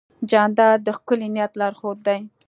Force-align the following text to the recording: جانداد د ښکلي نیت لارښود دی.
جانداد 0.29 0.79
د 0.83 0.87
ښکلي 0.97 1.27
نیت 1.35 1.53
لارښود 1.59 1.97
دی. 2.07 2.19